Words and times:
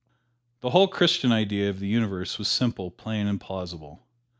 The 0.61 0.71
whole 0.71 0.87
Christian 0.87 1.31
idea 1.31 1.69
of 1.69 1.79
the 1.79 1.85
Universe 1.87 2.39
was 2.39 2.47
simple, 2.47 2.89
plain 2.89 3.27
and 3.27 3.39
plausible. 3.39 4.07